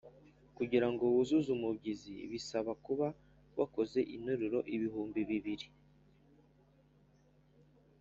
kugirango 0.57 1.03
wuzuze 1.13 1.49
umubyizi 1.57 2.13
bisaba 2.31 2.71
kuba 2.85 3.07
wakoze 3.57 3.99
interuro 4.15 4.59
ibihumbi 4.75 5.19
bibiri 5.29 5.67